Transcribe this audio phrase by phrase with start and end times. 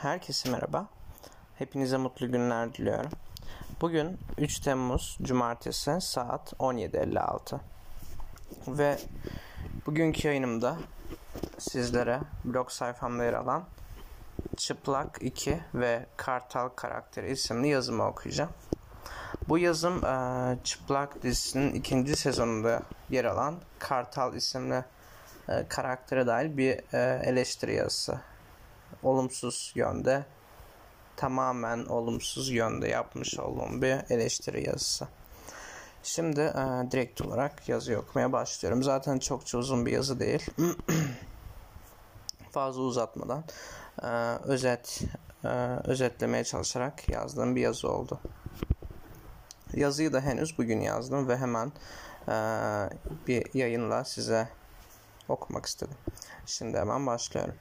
[0.00, 0.86] Herkese merhaba.
[1.54, 3.10] Hepinize mutlu günler diliyorum.
[3.80, 7.58] Bugün 3 Temmuz Cumartesi saat 17.56.
[8.68, 8.98] Ve
[9.86, 10.76] bugünkü yayınımda
[11.58, 13.64] sizlere blog sayfamda yer alan
[14.56, 18.50] Çıplak 2 ve Kartal karakteri isimli yazımı okuyacağım.
[19.48, 24.84] Bu yazım e, Çıplak dizisinin ikinci sezonunda yer alan Kartal isimli
[25.48, 28.20] e, karaktere dair bir e, eleştiri yazısı
[29.02, 30.24] olumsuz yönde
[31.16, 35.08] tamamen olumsuz yönde yapmış olduğum bir eleştiri yazısı.
[36.02, 38.82] Şimdi e, direkt olarak yazı okumaya başlıyorum.
[38.82, 40.50] Zaten çokça uzun bir yazı değil.
[42.50, 43.44] Fazla uzatmadan
[44.02, 44.06] e,
[44.44, 45.00] özet
[45.44, 45.48] e,
[45.84, 48.20] özetlemeye çalışarak yazdığım bir yazı oldu.
[49.74, 51.72] Yazıyı da henüz bugün yazdım ve hemen
[52.28, 52.34] e,
[53.26, 54.48] bir yayınla size
[55.28, 55.96] okumak istedim.
[56.46, 57.54] Şimdi hemen başlıyorum.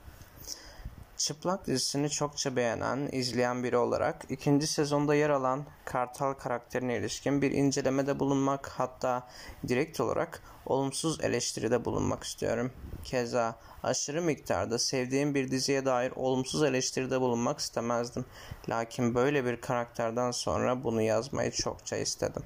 [1.20, 7.52] Çıplak dizisini çokça beğenen, izleyen biri olarak ikinci sezonda yer alan Kartal karakterine ilişkin bir
[7.52, 9.28] incelemede bulunmak hatta
[9.68, 12.72] direkt olarak olumsuz eleştiride bulunmak istiyorum.
[13.04, 18.26] Keza aşırı miktarda sevdiğim bir diziye dair olumsuz eleştiride bulunmak istemezdim.
[18.70, 22.44] Lakin böyle bir karakterden sonra bunu yazmayı çokça istedim.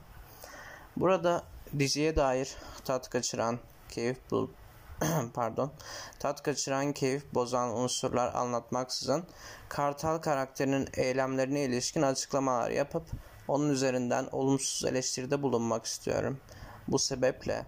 [0.98, 1.44] Burada
[1.80, 4.63] diziye dair tat kaçıran, keyif bulup
[5.34, 5.72] pardon,
[6.20, 9.24] tat kaçıran, keyif bozan unsurlar anlatmaksızın
[9.70, 13.04] Kartal karakterinin eylemlerine ilişkin açıklamalar yapıp
[13.48, 16.40] onun üzerinden olumsuz eleştiride bulunmak istiyorum.
[16.88, 17.66] Bu sebeple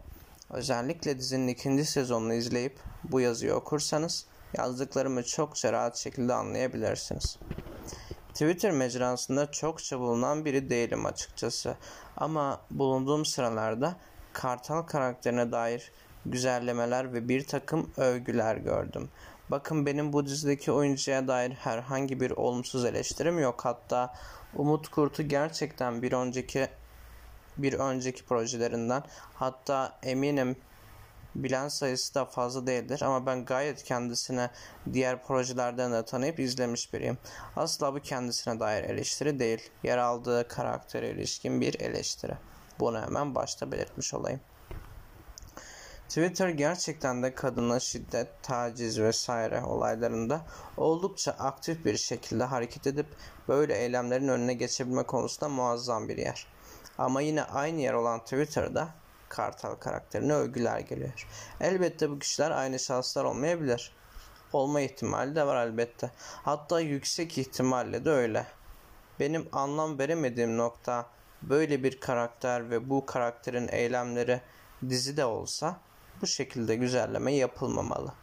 [0.50, 4.26] özellikle dizinin ikinci sezonunu izleyip bu yazıyı okursanız
[4.58, 7.38] yazdıklarımı çokça rahat şekilde anlayabilirsiniz.
[8.30, 11.78] Twitter mecrasında çokça bulunan biri değilim açıkçası
[12.18, 13.96] ama bulunduğum sıralarda
[14.34, 15.92] Kartal karakterine dair
[16.26, 19.10] güzellemeler ve bir takım övgüler gördüm.
[19.50, 23.66] Bakın benim bu dizideki oyuncuya dair herhangi bir olumsuz eleştirim yok.
[23.66, 24.14] Hatta
[24.56, 26.68] Umut Kurt'u gerçekten bir önceki
[27.58, 29.04] bir önceki projelerinden
[29.34, 30.56] hatta eminim
[31.36, 34.50] bilen sayısı da fazla değildir ama ben gayet kendisine
[34.94, 37.18] diğer projelerden de tanıyıp izlemiş biriyim.
[37.56, 39.70] Asla bu kendisine dair eleştiri değil.
[39.84, 42.34] Yer aldığı karaktere ilişkin bir eleştiri.
[42.80, 44.40] Bunu hemen başta belirtmiş olayım.
[46.10, 50.42] Twitter gerçekten de kadına şiddet, taciz vesaire olaylarında
[50.78, 53.08] oldukça aktif bir şekilde hareket edip
[53.48, 56.48] böyle eylemlerin önüne geçebilme konusunda muazzam bir yer.
[56.98, 58.90] Ama yine aynı yer olan Twitter'da
[59.30, 61.28] Kartal karakterine övgüler geliyor.
[61.62, 63.92] Elbette bu kişiler aynı şahıslar olmayabilir.
[64.54, 66.12] Olma ihtimali de var elbette.
[66.44, 68.48] Hatta yüksek ihtimalle de öyle.
[69.20, 71.06] Benim anlam veremediğim nokta
[71.42, 74.42] böyle bir karakter ve bu karakterin eylemleri
[74.90, 75.80] dizide olsa
[76.22, 78.14] bu şekilde güzelleme yapılmamalı.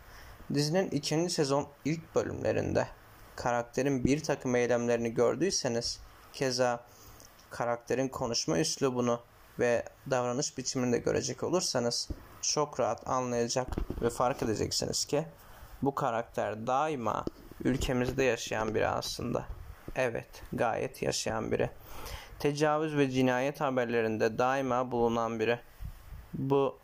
[0.55, 2.89] Dizinin ikinci sezon ilk bölümlerinde
[3.37, 6.01] karakterin bir takım eylemlerini gördüyseniz
[6.33, 6.85] keza
[7.51, 9.21] karakterin konuşma üslubunu
[9.59, 12.09] ve davranış biçimini de görecek olursanız
[12.43, 13.69] çok rahat anlayacak
[14.03, 15.25] ve fark edeceksiniz ki
[15.83, 17.25] bu karakter daima
[17.65, 19.45] ülkemizde yaşayan biri aslında.
[19.97, 21.71] Evet, gayet yaşayan biri.
[22.39, 25.59] Tecavüz ve cinayet haberlerinde daima bulunan biri.
[26.35, 26.79] Bu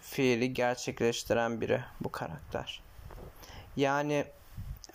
[0.00, 2.82] fiili gerçekleştiren biri bu karakter.
[3.76, 4.24] Yani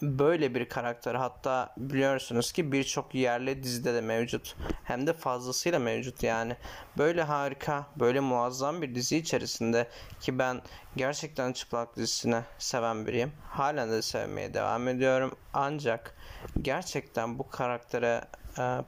[0.02, 4.56] böyle bir karakter hatta biliyorsunuz ki birçok yerli dizide de mevcut.
[4.84, 6.56] Hem de fazlasıyla mevcut yani.
[6.98, 9.88] Böyle harika, böyle muazzam bir dizi içerisinde
[10.20, 10.62] ki ben
[10.96, 13.32] gerçekten çıplak dizisini seven biriyim.
[13.50, 15.36] Halen de sevmeye devam ediyorum.
[15.54, 16.16] Ancak
[16.62, 18.22] gerçekten bu karaktere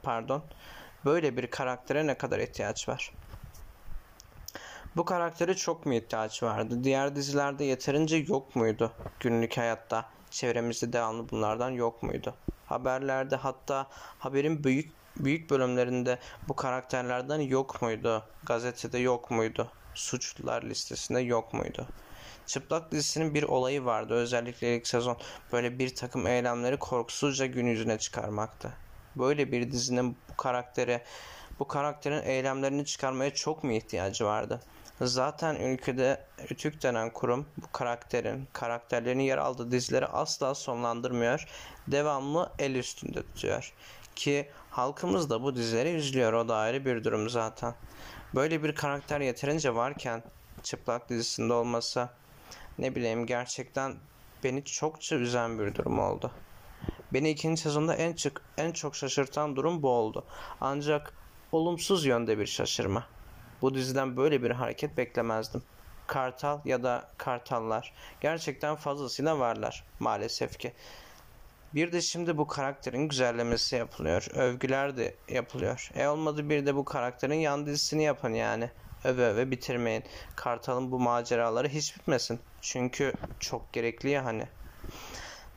[0.02, 0.42] pardon
[1.04, 3.12] böyle bir karaktere ne kadar ihtiyaç var?
[4.98, 6.84] Bu karaktere çok mu ihtiyaç vardı?
[6.84, 10.04] Diğer dizilerde yeterince yok muydu günlük hayatta?
[10.30, 12.34] Çevremizde devamlı bunlardan yok muydu?
[12.66, 13.86] Haberlerde hatta
[14.18, 18.24] haberin büyük büyük bölümlerinde bu karakterlerden yok muydu?
[18.44, 19.70] Gazetede yok muydu?
[19.94, 21.86] Suçlular listesinde yok muydu?
[22.46, 24.14] Çıplak dizisinin bir olayı vardı.
[24.14, 25.16] Özellikle ilk sezon
[25.52, 28.72] böyle bir takım eylemleri korkusuzca gün yüzüne çıkarmaktı.
[29.16, 31.04] Böyle bir dizinin bu karaktere
[31.60, 34.60] bu karakterin eylemlerini çıkarmaya çok mu ihtiyacı vardı?
[35.00, 41.46] Zaten ülkede Rütük denen kurum bu karakterin, karakterlerin yer aldığı dizileri asla sonlandırmıyor.
[41.86, 43.72] Devamlı el üstünde tutuyor.
[44.16, 46.32] Ki halkımız da bu dizileri izliyor.
[46.32, 47.74] O da ayrı bir durum zaten.
[48.34, 50.22] Böyle bir karakter yeterince varken
[50.62, 52.08] çıplak dizisinde olması
[52.78, 53.94] ne bileyim gerçekten
[54.44, 56.30] beni çokça üzen bir durum oldu.
[57.12, 60.24] Beni ikinci sezonda en, çık, en çok şaşırtan durum bu oldu.
[60.60, 61.12] Ancak
[61.52, 63.06] olumsuz yönde bir şaşırma.
[63.62, 65.62] Bu diziden böyle bir hareket beklemezdim.
[66.06, 70.72] Kartal ya da kartallar gerçekten fazlasıyla varlar maalesef ki.
[71.74, 74.26] Bir de şimdi bu karakterin güzellemesi yapılıyor.
[74.34, 75.90] Övgüler de yapılıyor.
[75.94, 78.70] E olmadı bir de bu karakterin yan dizisini yapın yani.
[79.04, 80.04] Öve öve bitirmeyin.
[80.36, 82.40] Kartal'ın bu maceraları hiç bitmesin.
[82.60, 84.48] Çünkü çok gerekli ya hani.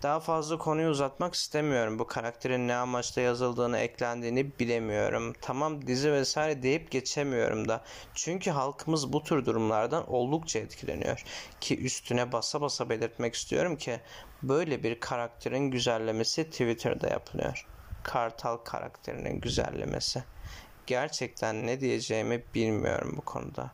[0.04, 2.00] Daha fazla konuyu uzatmak istemiyorum.
[2.00, 5.34] Bu karakterin ne amaçla yazıldığını, eklendiğini bilemiyorum.
[5.42, 7.84] Tamam dizi vesaire deyip geçemiyorum da.
[8.14, 11.24] Çünkü halkımız bu tür durumlardan oldukça etkileniyor.
[11.62, 14.00] Ki üstüne basa basa belirtmek istiyorum ki
[14.44, 17.68] böyle bir karakterin güzellemesi Twitter'da yapılıyor.
[18.04, 20.24] Kartal karakterinin güzellemesi.
[20.88, 23.72] Gerçekten ne diyeceğimi bilmiyorum bu konuda.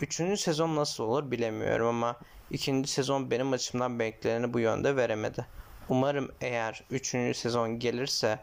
[0.00, 2.16] Üçüncü sezon nasıl olur bilemiyorum ama
[2.50, 5.46] ikinci sezon benim açımdan bekleneni bu yönde veremedi.
[5.88, 8.38] Umarım eğer üçüncü sezon gelirse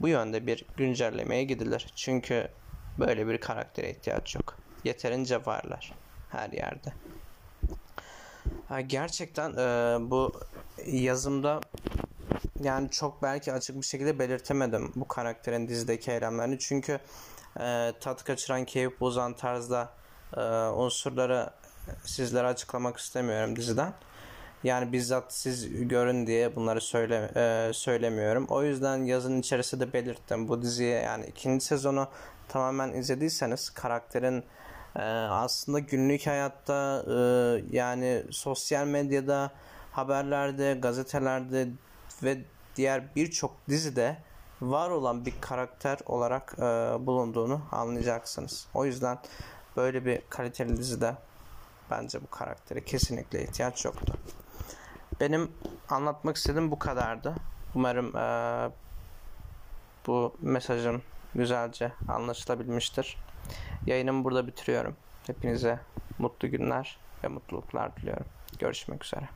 [0.00, 1.86] bu yönde bir güncellemeye gidilir.
[1.96, 2.48] Çünkü
[2.98, 4.56] böyle bir karaktere ihtiyaç yok.
[4.84, 5.92] Yeterince varlar
[6.28, 6.92] her yerde.
[8.86, 10.32] gerçekten e, bu
[10.86, 11.60] yazımda
[12.62, 16.58] yani çok belki açık bir şekilde belirtemedim bu karakterin dizideki eylemlerini.
[16.58, 16.98] Çünkü
[17.60, 19.92] e, tat kaçıran, keyif bozan tarzda
[20.36, 20.40] e,
[20.70, 21.50] unsurları
[22.04, 23.92] sizlere açıklamak istemiyorum diziden.
[24.64, 28.46] Yani bizzat siz görün diye bunları söyle e, söylemiyorum.
[28.48, 30.48] O yüzden yazın içerisinde belirttim.
[30.48, 32.08] Bu diziye yani ikinci sezonu
[32.48, 34.44] tamamen izlediyseniz karakterin
[34.96, 37.16] e, aslında günlük hayatta e,
[37.76, 39.50] yani sosyal medyada,
[39.92, 41.68] haberlerde, gazetelerde
[42.22, 42.38] ve
[42.76, 44.16] diğer birçok dizide
[44.60, 46.62] var olan bir karakter olarak e,
[47.06, 48.66] bulunduğunu anlayacaksınız.
[48.74, 49.18] O yüzden
[49.76, 51.14] böyle bir kaliteli dizide
[51.90, 54.14] bence bu karaktere kesinlikle ihtiyaç yoktu.
[55.20, 55.52] Benim
[55.88, 57.34] anlatmak istediğim bu kadardı.
[57.74, 58.70] Umarım e,
[60.06, 61.02] bu mesajım
[61.34, 63.16] güzelce anlaşılabilmiştir.
[63.86, 64.96] Yayınımı burada bitiriyorum.
[65.26, 65.80] Hepinize
[66.18, 68.26] mutlu günler ve mutluluklar diliyorum.
[68.58, 69.28] Görüşmek üzere.